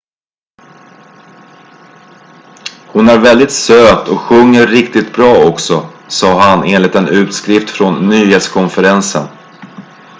"""hon 2.87 3.09
är 3.09 3.17
väldigt 3.21 3.51
söt 3.51 4.07
och 4.07 4.19
sjunger 4.21 4.67
riktigt 4.67 5.13
bra 5.13 5.43
också" 5.45 5.89
sa 6.07 6.41
han 6.41 6.63
enligt 6.63 6.95
en 6.95 7.07
utskrift 7.07 7.69
från 7.69 8.09
nyhetskonferensen. 8.09 9.27